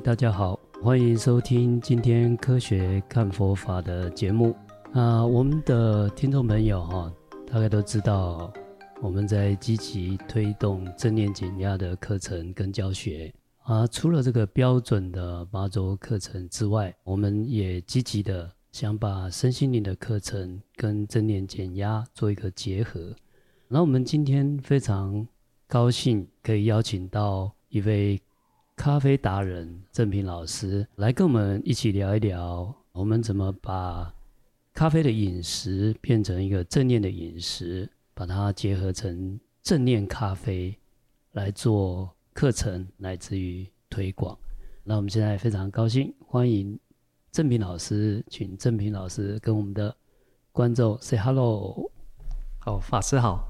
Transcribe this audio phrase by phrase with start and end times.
[0.00, 4.54] 大家好，欢迎收听今天科学看佛法的节目。
[4.92, 7.12] 啊，我们的听众朋友哈，
[7.48, 8.52] 大概都知道
[9.02, 13.32] 我们在积极推动正念减压的课程跟教学。
[13.64, 23.12] 啊，除了这个标准的八周课程之外，我们也积极的想把身心灵的课程跟正念减压做一个结合。
[23.66, 25.26] 那我们今天非常
[25.66, 28.20] 高兴可以邀请到一位。
[28.78, 34.14] 咖啡达人郑平老师来跟我们一起聊一聊，我们怎么把
[34.72, 40.78] 咖啡的饮食变成一个正念的饮食，把它结合成正念咖啡
[41.32, 44.38] 来做课程，乃至于推广。
[44.84, 46.78] 那我们现在非常高兴，欢迎
[47.32, 49.94] 郑平老师，请郑平老师跟我们的
[50.52, 51.90] 观众 say hello。
[52.60, 53.44] 好，法师好，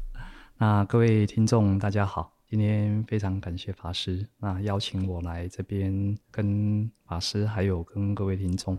[0.56, 2.31] 那各位听众大家好。
[2.52, 8.78] 今天非常感谢法师，那邀请我来这边跟法师还有跟各位听众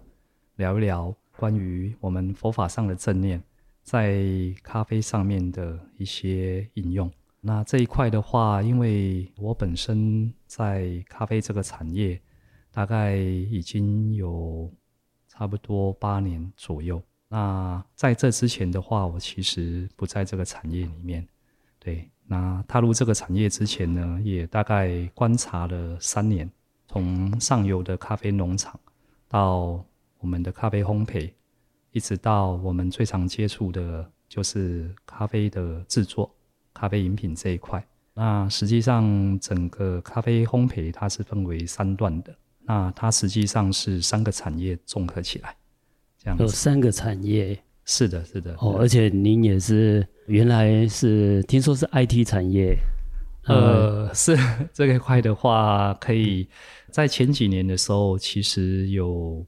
[0.58, 3.42] 聊一聊关于我们佛法上的正念
[3.82, 4.24] 在
[4.62, 7.12] 咖啡上面的一些应用。
[7.42, 12.22] 那这一块的话，因为我本身在咖啡这个产业
[12.72, 14.72] 大概已经有
[15.28, 17.02] 差不多八年左右。
[17.28, 21.28] 那在这之前的话，我其实不在这个产业里面，
[21.80, 22.08] 对。
[22.26, 26.50] 那踏入这个产业之前呢，也大概观察了三年，
[26.88, 28.80] 从上游的咖啡农场，
[29.28, 29.84] 到
[30.20, 31.32] 我们的咖啡烘焙，
[31.92, 36.34] 一直到我们最常接触的就是咖啡的制作，
[36.74, 37.86] 咖啡饮品这一块。
[38.14, 45.56] 那实际上整个咖啡烘焙它是分为三段的，那它实际上是三个产业综合起来，
[46.18, 46.44] 这样子。
[46.44, 47.62] 有三个产业。
[47.86, 48.56] 是的，是的。
[48.60, 52.78] 哦，而且您也是原来是听说是 IT 产业，
[53.46, 54.38] 呃，嗯、是
[54.74, 56.48] 这一块的话，可以
[56.92, 59.46] 在前几年的时候，其实有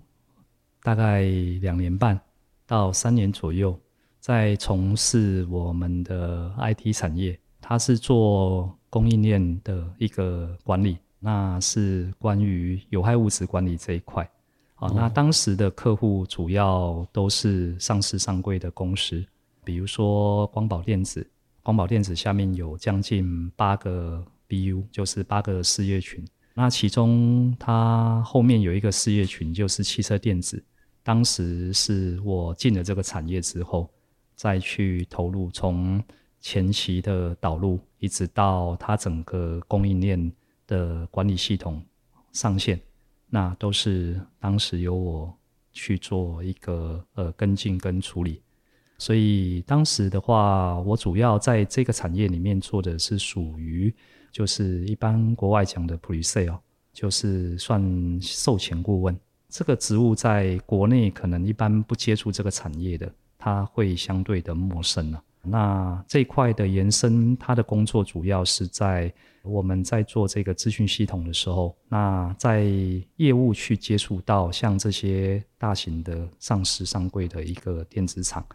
[0.83, 1.21] 大概
[1.61, 2.19] 两年半
[2.67, 3.79] 到三年左右，
[4.19, 14.29] 在从事我们的 IT 产业，它是做供应链的一个管理，那是关于有害物质管理这一块。
[14.75, 19.25] 啊，那当时的客户主要都是上市上柜的公司，
[19.63, 21.25] 比如说光宝电子，
[21.63, 26.23] 光宝电子下面有将近八个 BU，就是八个事业群。
[26.53, 30.63] 那其中它后面有一个事业群，就是汽车电子。
[31.03, 33.89] 当时是我进了这个产业之后，
[34.35, 36.03] 再去投入，从
[36.41, 40.31] 前期的导入，一直到它整个供应链
[40.67, 41.81] 的管理系统
[42.33, 42.79] 上线。
[43.35, 45.37] 那都是当时由我
[45.73, 48.41] 去做一个呃跟进跟处理，
[48.97, 53.93] 所以当时的话，我主要在这个产业里面做的是属于
[54.31, 56.57] 就是一般国外讲的 pre-sale，
[56.93, 57.83] 就是算
[58.21, 59.19] 售前顾问。
[59.49, 65.21] 这个职务在国内可能一般不接触这个产业的，他会相对的陌生了。
[65.47, 69.13] 那这块的延伸，他的工作主要是在
[69.43, 72.63] 我们在做这个资讯系统的时候，那在
[73.17, 78.45] 业务去接触到像这些大型的上市上柜的一个电子厂，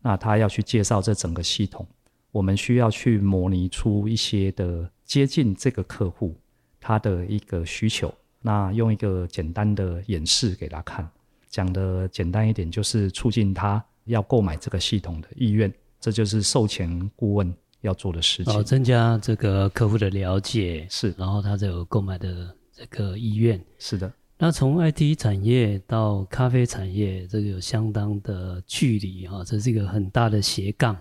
[0.00, 1.86] 那他要去介绍这整个系统，
[2.30, 6.34] 我们需要去模拟出一些的接近这个客户
[6.80, 11.06] 他的一个需求，那用一个简单的演示给他看，
[11.48, 15.70] 讲的简单一点，就是促进他要购买这个系统的意愿。
[16.00, 23.60] 这就是售前顾问要做的事情，哦，增加这个客户的了解是，然后他就有购买的这个意愿。
[23.78, 30.96] 是的，那从 IT 产业到咖啡产业，这个有相当的距离哈，这是一个很大的斜杠。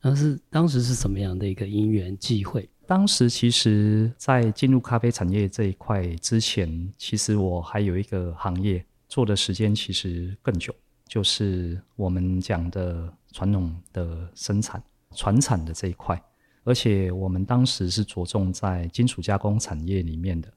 [0.00, 2.68] 但是当时是什么样的一个因缘际会？
[2.86, 10.72] 当时其实，在进入咖啡产业这一块之前，其实我还有一个行业做的时间其实更久，
[11.06, 13.12] 就是我们讲的。
[13.32, 14.82] 传统的生产、
[15.14, 16.18] 传产的这一块，
[16.64, 20.50] 而且我们当时是着重在金属加工产业里面的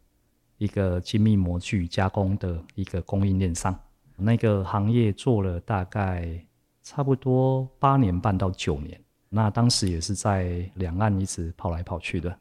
[0.58, 3.78] 一个精密模具加工的一个供应链上，
[4.16, 6.42] 那个行业做了大概
[6.82, 8.98] 差不多八年半到九年，
[9.28, 12.34] 那当时也是在两岸一直跑来跑去的，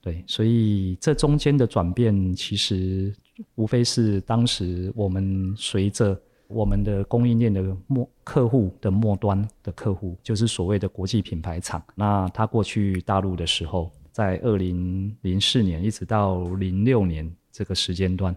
[0.00, 3.14] 对，所以这中间的转变其实
[3.56, 6.18] 无非是当时我们随着。
[6.48, 11.82] 我们的供应链的末客户的末端的客户，就是所谓的国际品牌厂。
[11.94, 18.34] 那他过去大陆的时候，在二零零四年一直到零六年这个时间段，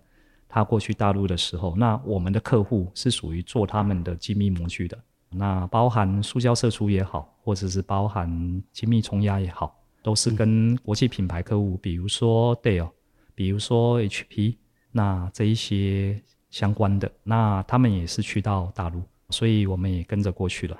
[0.47, 4.97] 他过去大陆的时候，那我们的客户是属于做他们的精密模具的。
[5.31, 8.27] 那包含塑胶射出也好，或者是包含
[8.71, 12.89] 精密冲压也好，都是跟国际品牌客户，比如说 Dell，
[13.35, 14.55] 比如说 HP，
[14.91, 20.77] 那这一些相关的，那他们也是去到大陆，所以我们也跟着过去了。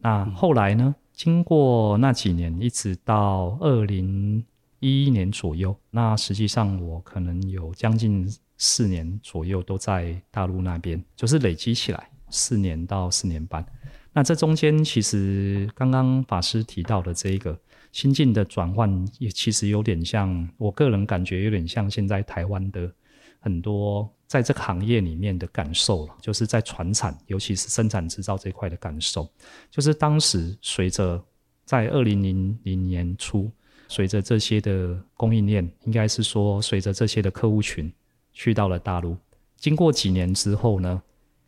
[0.00, 4.44] 那后来呢，经过那几年，一直到二零
[4.80, 8.26] 一一年左右，那实际上我可能有将近
[8.58, 13.64] 四年左右都在大陆那边，就是累积起来四年到四年半。
[14.12, 17.58] 那这中间其实刚刚法师提到的这一个
[17.92, 22.92] 心境的转换，也其实有点像，我个人感觉有点像现在台湾的
[23.42, 29.28] 很多在这个行业里面的感受了，就是在传产，尤其是生产制造这块的感受，
[29.70, 31.22] 就是当时随着
[31.64, 33.50] 在二零零零年初，
[33.88, 37.92] 随着这些的供应链，应该是说随着这些的客户群
[38.32, 39.16] 去到了大陆，
[39.56, 41.02] 经过几年之后呢，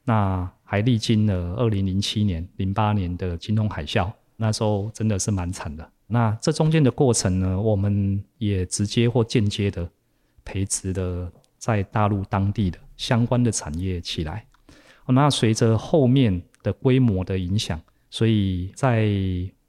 [0.05, 5.89] 那还历经了二零零七年、零八年的金融海啸，那时候真的是蛮惨的。
[6.07, 9.89] 那这中间的过程呢，我们也直接或间接的
[10.45, 11.33] 培植了
[11.65, 14.45] 在大陆当地的相关的产业起来。
[15.07, 17.81] 那随着后面的规模的影响，
[18.11, 19.09] 所以在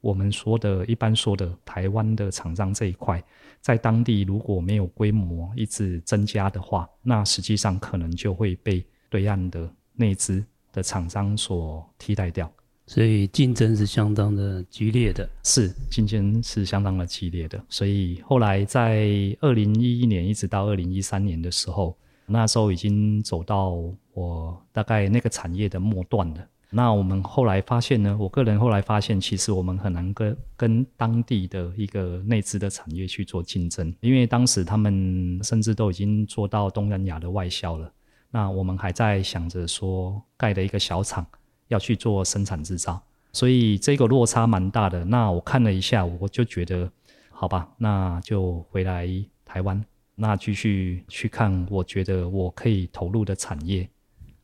[0.02, 3.22] 我们说的一般说的台湾的厂商这一块，
[3.62, 10.44] 在当地如果没有规模一直增加的话，那实际上可能就会被对岸的内资
[10.74, 12.52] 的厂商所替代掉，
[12.86, 15.28] 所以竞争是相当的激烈的。
[15.42, 17.62] 是，竞争是相当的激烈的。
[17.68, 19.08] 所以后来在
[19.40, 21.96] 二零一一年一直到二零一三年的时候，
[22.26, 23.76] 那时候已经走到
[24.14, 26.48] 我大概那个产业的末端了。
[26.68, 37.90] 那我们后来发现呢，我个人后来发现，其实我们很难跟跟当地的一个内资的产业去做竞争，因为当时他们甚至都已经做到东南亚的外销了。
[38.30, 41.24] 那我们还在想着说盖的一个小厂
[41.68, 43.00] 要去做生产制造，
[43.32, 45.04] 所以这个落差蛮大的。
[45.04, 46.90] 那我看了一下，我就觉得
[47.30, 49.08] 好吧，那就回来
[49.44, 49.84] 台湾，
[50.14, 53.88] 那继续去看我觉得我可以投入的产业。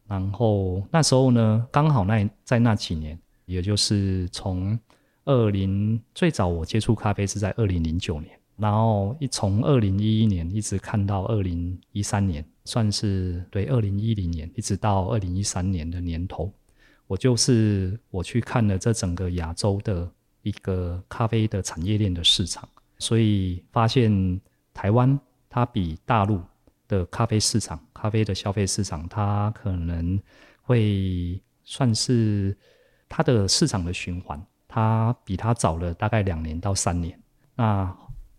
[0.06, 4.78] 然后那时候呢，刚好那在那几年，也就是从
[5.25, 8.38] 二零最早我接触咖啡是在二零零九年。
[8.58, 16.52] 然后一从二零一一年一直看到二零一三年，算是对二零一零年一直到二零一三年的年头，
[17.06, 20.10] 我就是我去看了这整个亚洲的
[20.43, 22.69] 一个咖啡的产业链的市场，
[22.99, 24.40] 所以发现
[24.72, 25.19] 台湾
[25.50, 26.40] 它比大陆
[26.88, 30.19] 的咖啡市场、咖啡的消费市场，它可能
[30.62, 32.56] 会算是
[33.08, 37.19] 它的市场的循环，它比它早了大概两年到三年。
[37.54, 37.94] 那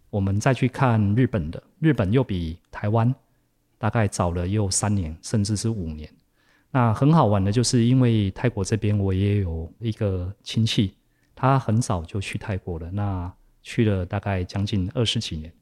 [0.09, 3.13] 我们再去看日本的，日本又比台湾
[3.77, 6.09] 大概早了又三年，甚至是五年。
[6.73, 10.95] 那很好玩的就是，因为泰国这边我也有一个亲戚，
[11.35, 13.31] 他很早就去泰国了，那
[13.61, 15.53] 去了大概将近二十几年，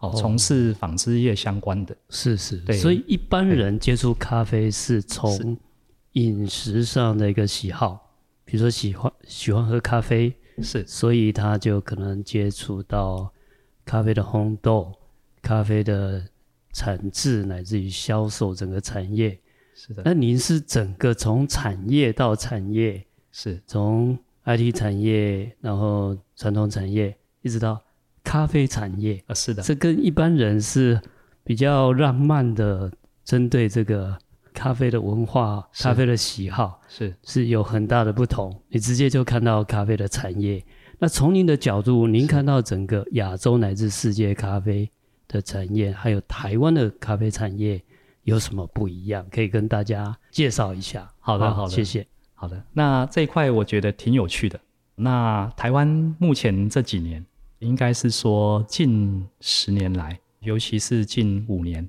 [0.00, 1.96] 哦，从事纺织业相关的。
[2.10, 2.76] 是是，对。
[2.76, 5.56] 所以一般人接触咖啡是从
[6.12, 8.12] 饮食上的一个喜好，
[8.44, 10.32] 比如说喜欢喜欢喝咖啡，
[10.62, 13.32] 是，所以他就可能接触到。
[13.88, 14.92] 咖啡的烘豆、
[15.40, 16.22] 咖啡的
[16.74, 19.40] 产制乃至于销售整个产业，
[19.78, 20.02] 是的。
[20.04, 27.80] 那您是整个从产业到产业，是从 IT 产业，然后传统产业，一直到
[28.24, 29.62] 咖啡产业啊，是的。
[29.62, 31.00] 这跟一般人是
[31.44, 32.90] 比较浪漫的，
[33.24, 34.18] 针对这个
[34.52, 38.60] 咖啡的文化、咖啡的喜好，是是有很大的不同。
[38.70, 40.64] 你直接就看到咖啡的产业。
[40.98, 44.90] 那从您的角度，您看到整个亚洲乃至世界咖啡
[45.28, 47.80] 的产业，还有台湾的咖啡产业
[48.28, 49.26] 有什么不一样？
[49.30, 51.10] 可以跟大家介绍一下。
[51.18, 52.06] 好的，好的，谢谢。
[52.34, 54.60] 好的，那这一块我觉得挺有趣的。
[54.94, 55.86] 那台湾
[56.18, 57.24] 目前这几年，
[57.60, 61.88] 应该是说近十年来，尤其是近五年，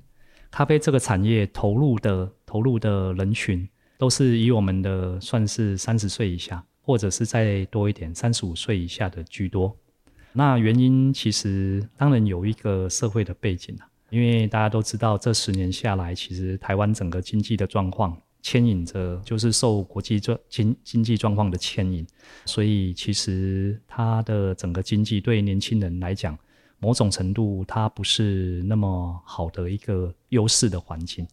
[0.50, 3.68] 咖啡这个产业投入的投入的人群，
[3.98, 6.64] 都是以我们的算是三十岁以下。
[6.82, 9.76] 或者是再多一点，三十五岁以下的居多。
[10.32, 13.76] 那原因其实当然有一个社会的背景，
[14.10, 22.06] 因为大家都知道，这十年下来，其实台湾整个经济的状况牵引着，就是受国际状经经济状况的牵引，
[22.44, 26.38] 所以其实它的整个经济对年轻人来讲，
[26.78, 31.26] 某种程度它不是那么好的一个优势的环境，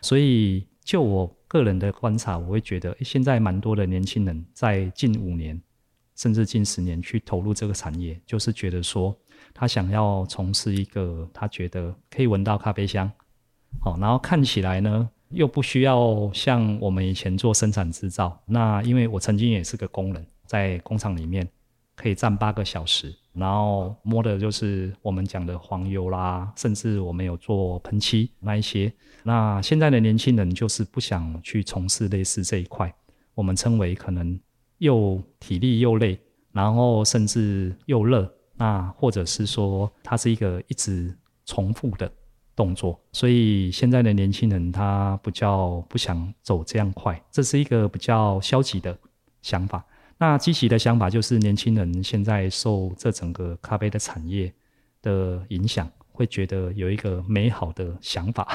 [0.00, 1.36] 所以就我。
[1.52, 5.60] 个人的观察，我会觉得，现在蛮多的年轻人在近五年，
[6.16, 9.14] 甚至近十年去投入这个产业，就是觉得说，
[9.54, 13.10] 他想要从事一个他觉得可以闻到咖啡香，
[13.80, 18.38] 好，然后看起来呢，又不需要像我们以前做生产制造。
[18.46, 21.48] 那因为我曾经也是个工人，在工厂里面
[21.94, 28.92] 可以站八个小时，然后摸的就是我们讲的黄油啦，甚至我们有做喷漆那一些。
[29.22, 32.92] 那现在的年轻人就是不想去从事类似这一块，
[33.34, 34.38] 我们称为可能
[34.78, 36.18] 又体力又累，
[36.52, 42.10] 然后甚至又热，那或者是说它是一个一直重复的
[42.54, 48.96] 动作，所以现在的年轻人他比较不想走这样快，这是一个比较消极的
[49.40, 49.84] 想法。
[50.18, 54.52] 那积极的想法就是，年轻人现在受这整个咖啡的产业
[55.00, 58.46] 的影响，会觉得有一个美好的想法。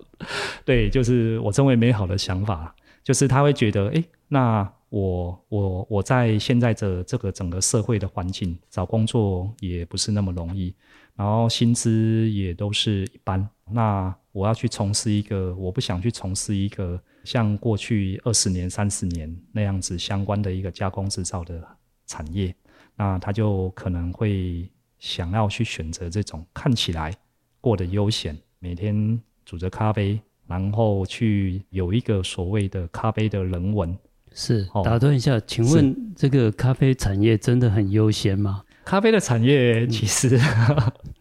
[0.66, 10.74] 对，就是我称为美好的想法，就是他会觉得，哎，那我我我在现在的这个整个社会的环境找工作也不是那么容易，
[11.14, 13.46] 然后薪资也都是一般。
[13.70, 16.98] 那我要去从事一个，我不想去从事一个。
[17.24, 21.60] 像过去二十年、三十年那样子相关的一个加工制造的
[22.06, 22.54] 产业，
[22.94, 27.12] 那他就可能会想要去选择这种看起来
[27.60, 33.98] 过得悠闲，每天煮着咖啡，然后去有一个所谓的咖啡的人文。
[34.38, 38.62] 是，打断一下，请问这个咖啡产业真的很悠闲吗？
[38.84, 40.38] 咖啡的产业其实、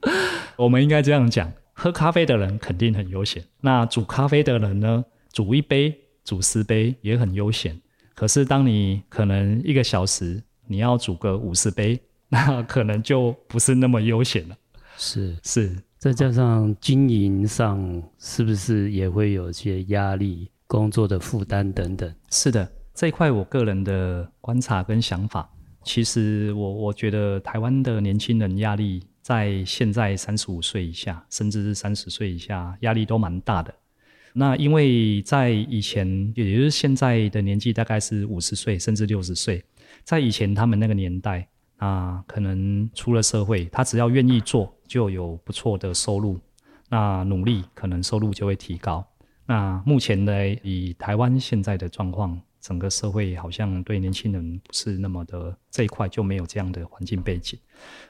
[0.02, 0.12] 嗯、
[0.58, 5.06] 我们应该这样讲，喝咖啡的人肯定很悠闲，那煮咖啡的人呢？
[5.32, 7.80] 煮一杯、煮十杯也很悠闲，
[8.14, 14.56] 可是当你可能一个小时你要煮个五十杯， 那可能就不是那么悠闲了。
[14.98, 22.14] 是是，再加上经营上是不是也会有些压力、工作的负担等等？
[22.30, 25.50] 是的，这一块我个人的观察跟想法，
[25.84, 33.74] 其实我我觉得台湾的年轻人压力在现在三十五岁以下，甚至是三十岁以下，压力都蛮大的。
[34.32, 39.62] 那因为在以前，也就是现在的年纪大概是五十岁甚至六十岁，
[40.06, 46.40] 在以前他们那个年代，啊，可能出了社会，他只要愿意做，就有不错的收入。
[46.88, 49.06] 那努力可能收入就会提高。
[49.46, 50.32] 那目前呢，
[50.64, 57.60] 以台湾现在的状况，整个社会好像对年轻人不是那么的这一块就没有这样的环境背景。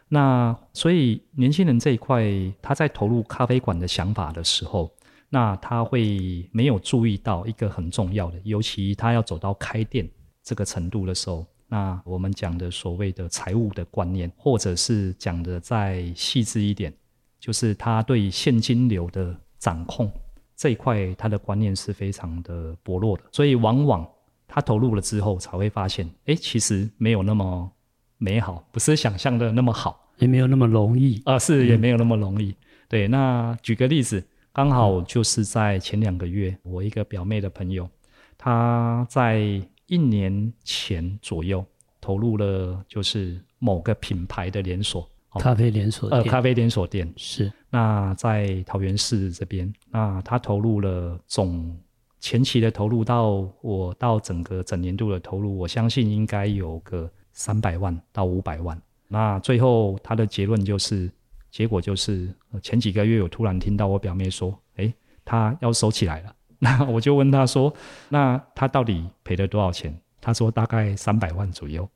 [0.08, 2.24] 那所以年轻人这一块，
[2.62, 4.90] 他在投入咖啡馆的想法的时候。
[5.28, 10.08] 那他会没有注意到一个很重要的，尤其他要走到开店
[10.42, 16.94] 这个程度的时候，那我们讲的所谓的财务的观念，或者是讲的再细致一点，
[17.40, 20.10] 就是他对现金流的掌控
[20.56, 23.24] 这一块，他的观念是非常的薄弱的。
[23.32, 24.08] 所以往往
[24.48, 27.72] 他投入了之后，才会发现，哎，其实没有那么
[28.18, 32.50] 美好，不是想象的那么好，也没有那么容易啊，是也没有那么容易。
[32.50, 32.56] 嗯、
[32.88, 34.24] 对，那举个例子。
[34.54, 37.90] 刚好就是在前两个月，我一个表妹的朋友，
[38.38, 39.42] 他在
[39.88, 41.62] 一年前左右
[42.00, 45.06] 投入了，就是某个品牌的连锁
[45.40, 47.52] 咖啡连锁店，呃，咖啡连锁店是。
[47.70, 51.78] 那在桃园市这边，那他投入了总
[52.26, 58.82] 前期的投入到我到整个整年度的投入，我相信应该有个三百万到五百万。
[59.08, 61.12] 那最后他的结论就是。
[61.52, 62.28] 结果就是
[62.62, 66.36] 前几个月，我突然听到我表妹说：“诶，她要收起来了。
[66.60, 67.74] ”那我就问她说
[68.10, 71.88] ：“那她到底赔了多少钱？”她说：“大概三百万左右。”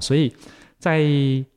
[0.00, 0.34] 所以，
[0.80, 1.04] 在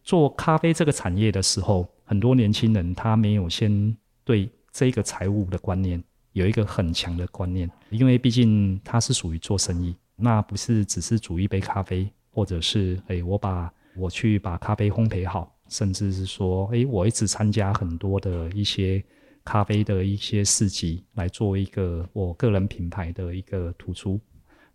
[0.03, 6.03] 做咖啡这个产业的时候，很多年轻人他没有先对这个财务的观念
[6.37, 15.53] 有一个很强的观念，因为毕竟它是属于做生意，那不是只是煮一杯咖啡，或者是诶，我把我去把咖啡烘焙好。
[15.69, 19.03] 甚至是说，诶，我一直参加很多的一些
[19.43, 24.17] 咖啡的一些市集，来做一个我个人品牌的一个突出。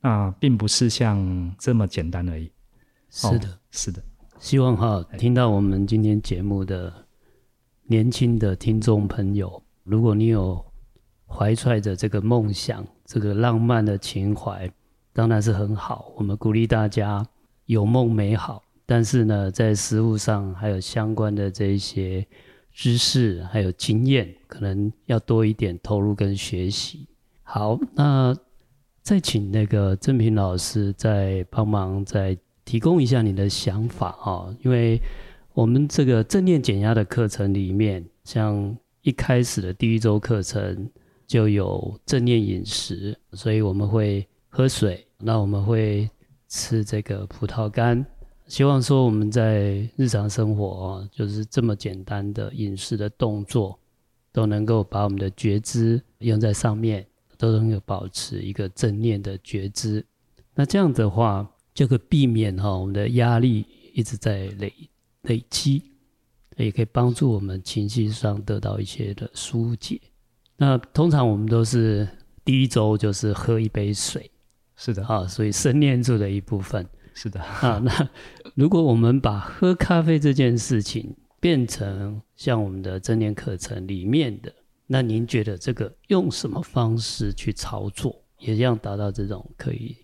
[0.02, 2.52] 那并不是像这么简单而已。
[3.08, 4.02] 是的，哦、是的。
[4.38, 6.92] 希望哈，听到我们今天节目的
[7.84, 10.62] 年轻的听众朋友，如果你有
[11.32, 14.70] 怀揣着这个梦想、这个浪漫的情怀，
[15.12, 16.12] 当然是很好。
[16.16, 17.26] 我们鼓励大家
[17.66, 18.62] 有梦美好。
[18.84, 22.26] 但是呢，在实务上还有相关的这一些
[22.72, 27.06] 知识，还有经验，可能要多一点投入跟学习。
[27.42, 28.36] 好，那
[29.00, 35.00] 再请那个振平老师再帮忙再提供一下你的想法啊，因为
[35.54, 40.90] 我们这个正念减压的课程里面，像一开始的第一周课程
[41.32, 46.06] 就有正念饮食，所以我们会喝水，那我们会
[46.46, 48.04] 吃这个葡萄干。
[48.46, 53.78] 希望说我们在日常生活啊，就是这么简单的饮食的动作，
[54.30, 57.06] 都能够把我们的觉知用在上面，
[57.38, 60.04] 都能够保持一个正念的觉知。
[60.54, 64.70] 那这样的话，就可避免哈我们的压力一直在累
[65.22, 65.82] 累积。
[66.58, 69.98] 也可以帮助我们情绪上得到一些的疏解。
[70.62, 72.06] 那通常我们都是
[72.44, 74.30] 第一周就是喝一杯水，
[74.76, 77.80] 是的啊，所以生念住的一部分，是的啊。
[77.82, 78.08] 那
[78.54, 84.54] 如果我们把喝咖啡这件事情变成像我们的正念课程里面的，
[84.86, 89.96] 那您觉得这个用什么方式去操作，也这样达到这种可以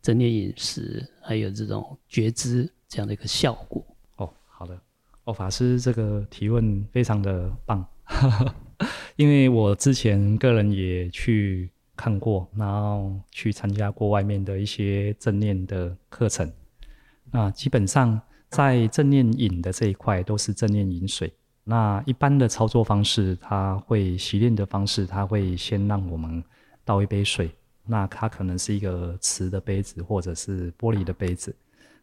[0.00, 3.86] 正念饮食，还有这种觉知这样的一个效果？
[4.16, 4.80] 哦，好的。
[5.24, 7.86] 哦，法师这个提问非常的棒，
[9.16, 16.50] 因为我之前个人也去看过，然后去参加过外面的一些正念的课程。
[17.30, 21.32] 那基本上在正念饮的这一块都是正念饮水。
[21.64, 26.42] 那一般的操作方式，它会习练的方式，它会先让我们
[26.84, 27.50] 倒一杯水，
[27.84, 31.54] 那它可能是一个瓷的杯子或者是玻璃的杯子。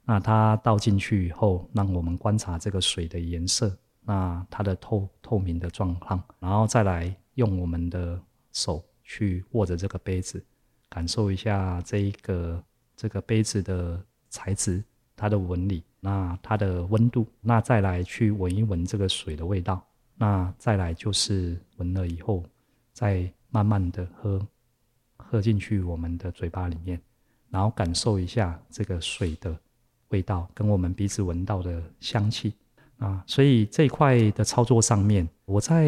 [0.03, 3.73] 那它倒进去以后，让我们观察这个水的颜色，
[4.05, 10.43] 那它的透透明的状况，然后再来用我们的手去握着这个杯子，
[10.89, 12.63] 感受一下这一个
[12.95, 14.83] 这个杯子的材质，
[15.15, 22.43] 它的纹理，那它的温度，那再来去闻一闻这个水的味道，那再来就是闻了以后，
[22.91, 24.45] 再慢慢的喝，
[25.17, 27.01] 喝进去我们的嘴巴里面，
[27.49, 29.57] 然后感受一下这个水的。
[30.09, 32.53] 味道跟我们鼻子闻到的香气
[33.03, 35.85] 啊，所以这一块的操作上面，我在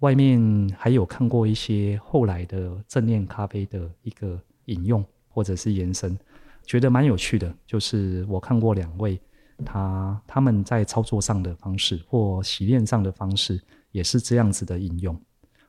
[0.00, 6.18] 外面还有看过一些后来的正念咖啡的一个引用或者是延伸，
[6.64, 7.54] 觉得蛮有趣的。
[7.64, 9.20] 就是我看过两位，
[9.64, 13.60] 他他们在操作上的方式或习练上的方式
[13.92, 15.16] 也是这样子的引用。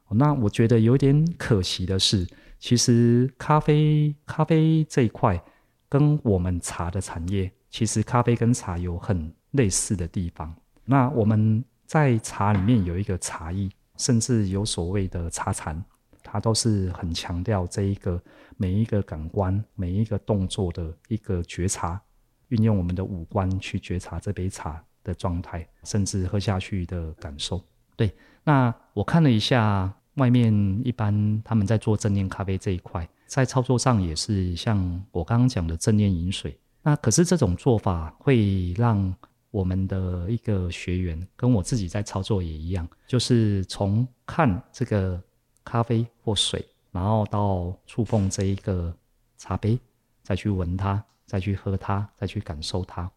[0.10, 2.28] 那我觉得有点可惜的是，
[2.60, 5.40] 其实咖啡咖啡这一块
[5.88, 7.52] 跟我们茶的产业。
[7.70, 10.54] 其实咖啡跟茶有很类似的地方。
[10.86, 15.84] 那我们在茶里面有一个茶艺，甚至有所谓的茶禅，
[16.22, 18.22] 它都是很强调这一个
[18.58, 22.02] 每一个感官、每一个动作的一个觉察，
[22.50, 27.62] 运用我们的五官去觉察这杯茶的状态，甚至喝下去的感受。
[27.96, 30.52] 对，那我看了一下外面
[30.84, 36.58] 一般他们在做正念咖啡这一块，在操作上也是像我刚刚讲的正念饮水。
[36.82, 39.14] 那可是这种做法会让
[39.54, 45.22] 我们的一个学员跟我自己在操作也一样，就是从看这个
[45.64, 48.92] 咖啡或水，然后到触碰这一个
[49.38, 49.78] 茶杯，
[50.24, 53.10] 再去闻它，再去喝它，再去感受它。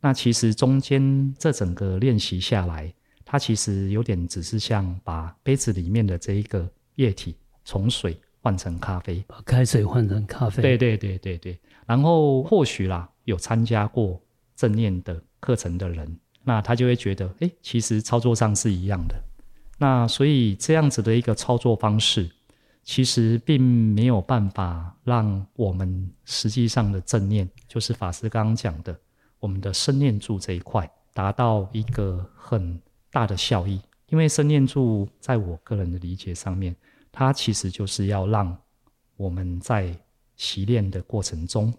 [0.00, 10.62] 那其实中间这整个练习下来，它其实有点只是像把杯子里面的这一个液体从水换成咖啡，把开水换成咖啡。
[10.62, 11.58] 对对对对对。
[11.84, 14.22] 然后或许啦，有参加过
[14.54, 19.14] 正念的课程的人，那他就会觉得，哎，其实操作上是一样的。
[19.78, 22.30] 那所以这样子的一个操作方式，
[22.84, 28.98] 其实并没有办法让我们实际上的正念，就是法师刚刚讲的，
[29.38, 33.80] 我们的生念住这一块，达到一个很大的效益。
[34.08, 36.74] 因为生念住，在我个人的理解上面，
[37.12, 38.56] 它其实就是要让
[39.16, 39.96] 我们在
[40.36, 41.72] 习练的过程中，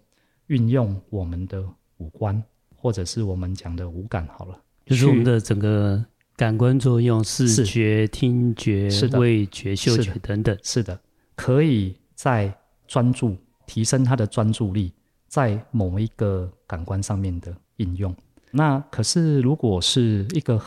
[0.46, 1.62] 运用我们的
[1.98, 2.42] 五官，
[2.82, 10.58] 或者是我们讲的五感，好了，就是我们的整个感官作用，视觉、听觉、味觉、嗅觉等等。
[10.64, 10.98] 是的，
[11.36, 12.52] 可以在
[12.88, 13.36] 专注，
[13.68, 14.92] 提升他的专注力，
[15.28, 18.12] 在某一个感官上面的应用。
[18.50, 20.60] 那可是，如果是一个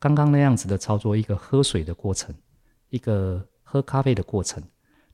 [0.00, 2.34] 刚刚那样子的操作，一个喝水的过程，
[2.88, 4.60] 一个喝咖啡的过程。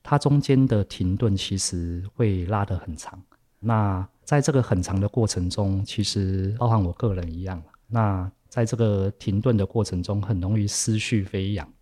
[0.03, 3.23] 它中间的停顿其实会拉得很长，
[3.61, 11.73] 那在这个很长的过程中，其实包含我个人一样，那在这个停顿的过程中，很容易思绪飞扬。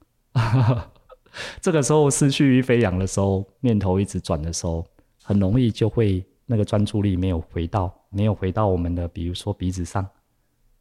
[1.63, 4.87] 这个时候思绪一飞扬的时候，念头一直转的时候，
[5.23, 10.07] 很容易就会那个专注力没有回到，没有回到我们的，比如说鼻子上，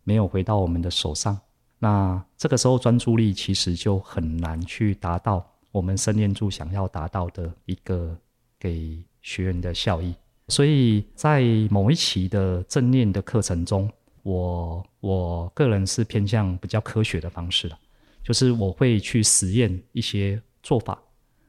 [0.03, 1.39] 没有回到我们的手上，
[1.79, 5.49] 那这个时候专注力其实就很难去达到。
[5.71, 8.15] 我们生念住想要达到的一个
[8.59, 10.13] 给学员的效益，
[10.49, 13.89] 所以在某一期的正念的课程中，
[14.23, 17.79] 我我个人是偏向比较科学的方式了，
[18.23, 21.01] 就是我会去实验一些做法，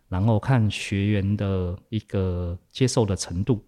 [0.08, 3.60] 然后看学员的一个接受的程度，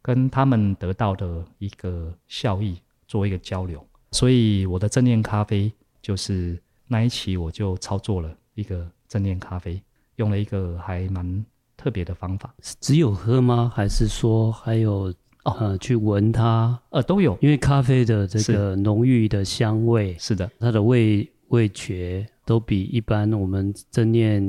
[0.00, 3.84] 跟他们得到的一个效益做一个交流。
[4.12, 9.80] 所以我的正念咖啡就是那一期我就操作了一个正念咖啡。
[10.16, 11.46] 用了一个还蛮
[11.78, 13.72] 特别的方法，只有喝吗？
[13.72, 15.14] 还是说还有
[15.44, 16.76] 呃去闻它？
[16.90, 17.38] 呃，都有。
[17.40, 24.42] 因为咖啡的这个浓郁的香味，是的，它的味味觉都比一般我们正念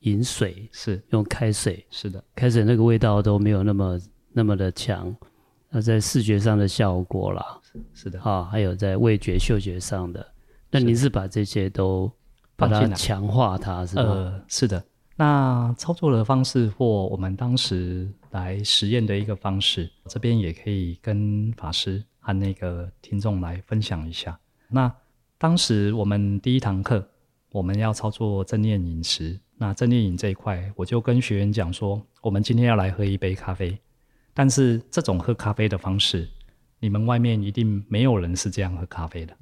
[0.00, 4.00] 饮水是用开水，是的，开水那个味道都没有那么
[4.32, 5.14] 那么的强。
[5.68, 7.44] 那在视觉上的效果啦，
[7.92, 10.26] 是的，啊，还有在味觉、嗅觉上的，
[10.70, 12.10] 那您是把这些都
[12.56, 14.02] 把它强化它，是吧？
[14.02, 14.82] 呃，是的。
[15.16, 24.38] 那操作的方式或我们当时来实验的一个方式，这边也可以跟法师和那个听众来分享一下。
[24.68, 24.92] 那
[25.38, 27.06] 当时我们第一堂课，
[27.52, 29.38] 我们要操作正念饮食。
[29.56, 33.78] 那正念饮这一块，我就跟学员讲说，我们今天要来喝一杯咖啡，
[34.34, 36.28] 但是这种喝咖啡的方式，
[36.80, 39.36] 你们外面一定没有人是这样喝咖啡的。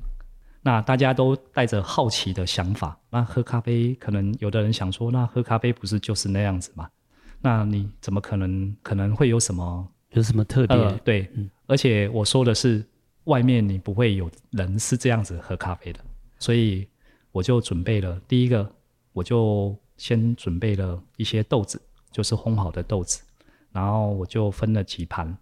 [0.63, 6.89] 那大家都带着好奇的想法，那喝咖啡可能有的人想说，那喝咖啡不是就是那样子嘛？
[7.41, 10.77] 那你怎么可能可能会有什么有什么特别？
[10.77, 12.85] 呃，对，嗯，而且我说的是
[13.25, 15.99] 外面你不会有人是这样子喝咖啡的，
[16.39, 16.87] 所以
[17.33, 18.73] 我就准备了第一个，
[19.13, 23.21] 我就先准备了一些豆子，就是烘好的豆子，
[23.73, 25.37] 然后我就分了几盘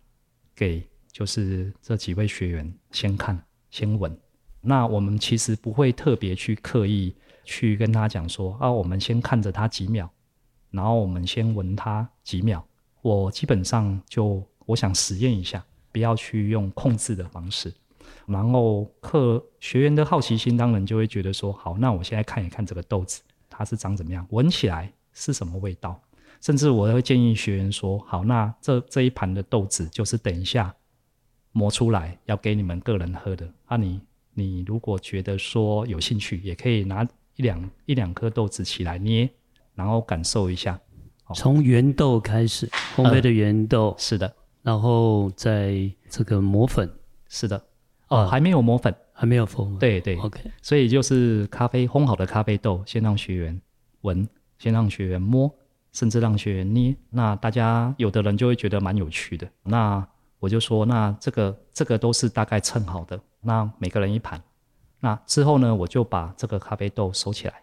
[0.54, 3.38] 给就是这几位学员先看
[3.70, 4.18] 先闻。
[4.62, 10.09] 那我们其实不会特别去刻意去跟他讲说啊，我们先看着他几秒，
[10.70, 12.62] 然后我们先闻他几秒。
[13.03, 17.73] 我基本上就我想实验一下，不要去用控制的方式。
[18.27, 25.99] 然后课学员的好奇心当然就会觉得说，好，那我现在看一看这个豆子它是长怎么样，闻起来是什么味道。
[26.42, 30.75] 甚至我会建议学员说，好，那这这一盘的豆子就是等一下
[31.53, 34.01] 磨出来要给你们个人喝的，啊你。
[34.40, 39.29] 你如果觉得说有兴趣，也可以拿一两一两颗豆子起来捏，
[39.74, 40.81] 然后感受一下。
[41.35, 46.90] 从原豆开始，烘焙的原豆、呃、是的，然后在这个磨粉
[47.29, 47.62] 是的，
[48.09, 49.79] 哦，还没有磨粉，还没有磨。
[49.79, 50.40] 对对，OK。
[50.61, 53.61] 所以就是咖啡烘好的咖啡豆，先让学员
[54.00, 55.48] 闻，先让学员摸，
[55.92, 56.96] 甚至让学员捏。
[57.11, 59.48] 那大家有的人就会觉得蛮有趣的。
[59.62, 60.05] 那
[60.40, 63.20] 我就说，那这个这个都是大概称好的。
[63.40, 64.42] 那每个人一盘，
[65.00, 67.62] 那之后呢，我就把这个咖啡豆收起来，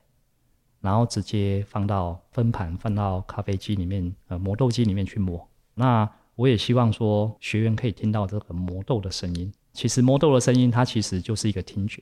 [0.82, 5.48] 然后直接放到分盘，放到咖啡机里面，呃，磨豆机里面去磨。
[5.76, 9.52] 那我也希望说，学员可以听到这个磨豆的声音。
[9.74, 12.02] 其实磨豆的声音，它其实就是一个听觉。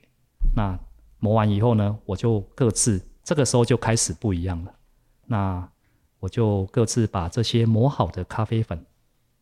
[0.54, 0.78] 那
[1.18, 4.74] 磨完以后呢，我就各自，这个时候就开始不一样了。
[5.26, 5.68] 那
[6.20, 8.86] 我就各自把这些磨好的咖啡粉，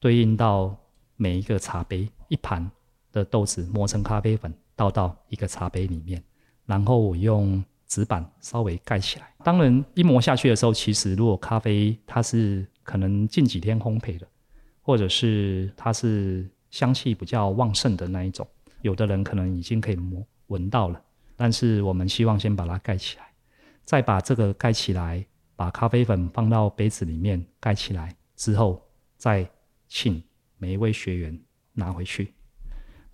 [0.01, 0.77] 对应到
[1.16, 2.70] 每一个茶杯一盘。
[3.14, 6.20] 的豆子磨成咖啡粉，倒到一个茶杯里面，
[6.66, 9.33] 然后我用纸板稍微盖起来。
[9.44, 14.27] 当然，一磨下去的时候，其实如果咖啡它是可能近几天烘焙的，
[14.83, 18.44] 或者是它是香气比较旺盛的那一种，
[18.83, 21.00] 有的人可能已经可以磨闻到了。
[21.37, 23.24] 但是我们希望先把它盖起来，
[23.85, 25.24] 再把这个盖起来，
[25.55, 28.83] 把咖啡粉放到杯子里面盖起来之后，
[29.16, 29.48] 再
[29.87, 30.20] 请
[30.59, 31.38] 每一位学员
[31.74, 32.35] 拿回去。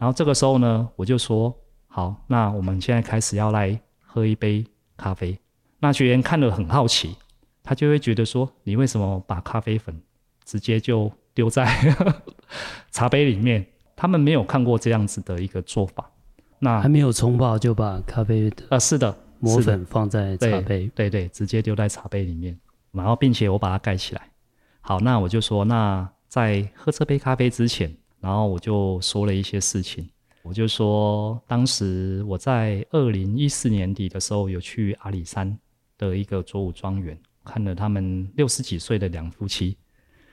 [0.00, 1.54] 然后这个时候呢，我就说
[1.86, 4.64] 好，那我们现在开始要来喝一杯
[4.96, 5.38] 咖啡。
[5.78, 7.14] 那学员看了很好奇，
[7.62, 10.00] 他就会觉得说，你为什么把咖啡粉
[10.42, 11.66] 直接就丢在
[12.90, 13.66] 茶杯里面？
[13.94, 16.10] 他们没有看过这样子的一个做法。
[16.60, 22.58] 那还没有冲泡就把咖啡的呃，是的，磨粉放在茶杯，对对对，直接丢在茶杯里面，
[22.92, 24.22] 然后并且我把它盖起来。
[24.80, 27.94] 好，那我就说，那在喝这杯咖啡之前。
[28.20, 30.06] 然后我就说了一些事情，
[30.42, 35.58] 我就说，当时我在二零一四年底的时候，有去阿里山
[35.96, 39.76] 的一个左武庄园，看了他们六十几岁的两夫妻，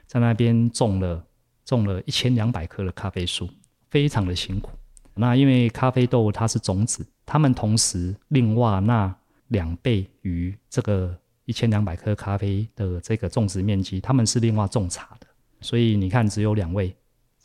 [0.06, 1.26] 在那边种了
[1.64, 3.50] 种了一千两百棵的咖啡树，
[3.90, 4.72] 非常的辛苦。
[5.16, 9.16] 那因为咖啡豆它是种子，他们同时另外那
[9.48, 15.28] 两倍于这个一千两百棵咖啡的这个种植面积，他们是另外种茶的，
[15.62, 16.94] 所以你看只有两位。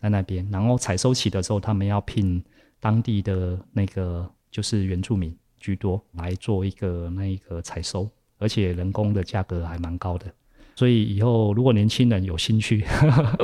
[0.03, 2.43] 在那边，然后采收期的时候，他们要聘
[2.81, 10.27] 当地的那个就是原住民居多来做一个那一个采收，而且人工的价格还蛮高的。
[10.75, 12.85] 所以以后如果年轻人有兴趣，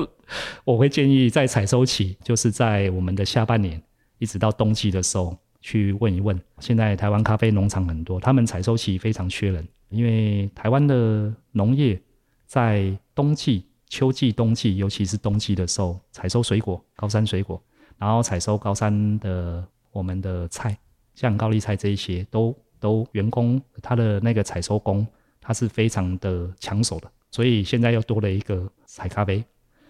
[0.67, 3.81] 我会建议在采收期，就是在我们的下半年
[4.19, 6.37] 一直到冬季的时候去问一问。
[6.59, 12.03] 现在台湾咖啡农场很多，他们采收期非常缺人，因为台湾的农业
[12.47, 13.68] 在冬季。
[13.89, 17.63] 秋季、冬季，尤其是冬季的时候，采收水果、高山水果，
[17.97, 20.77] 然后采收高山的我们的菜，
[21.15, 25.07] 像高丽菜这一些，都都员工他的那个采收工，
[25.41, 29.43] 他是非常的抢手的，所以现在又多了一个采咖啡，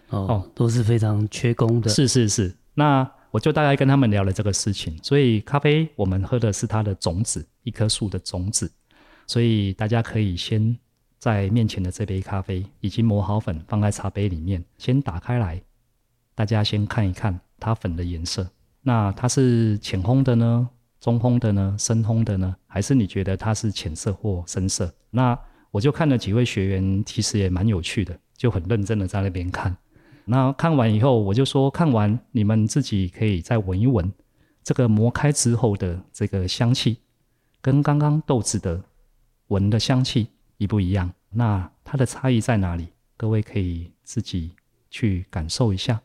[0.09, 1.89] 哦，哦，都是非常缺工的。
[1.89, 4.97] 是是是，那我就大概跟他们聊了这个事情。
[5.03, 8.71] 所以咖啡我们喝的是它的种子，一棵树的种子。
[9.27, 10.75] 所以大家可以先
[11.19, 15.61] 在面前的这杯咖啡已经磨好粉，放在茶杯里面，先打开来，
[16.33, 18.49] 大家先看一看它粉的颜色。
[18.81, 20.69] 那它是浅烘的呢？
[21.01, 21.75] 中烘的呢？
[21.77, 22.55] 深烘的呢？
[22.65, 24.91] 还是你觉得它是浅色或深色？
[25.09, 25.37] 那
[25.71, 29.75] 我就看了几位学员，其实也蛮有趣的，就很认真的在那边看。
[30.23, 34.11] 那看完以后，我就说，看完你们自己可以再闻一闻，
[34.63, 36.99] 这个磨开之后的这个香气，
[37.61, 38.81] 跟刚刚豆子的
[39.47, 41.13] 闻的香气一不一样？
[41.31, 42.89] 那它的差异在哪里？
[43.15, 44.51] 各位可以自己
[44.89, 46.01] 去感受一下。